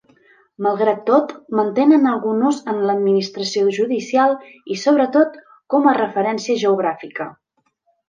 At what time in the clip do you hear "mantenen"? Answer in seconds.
1.59-2.07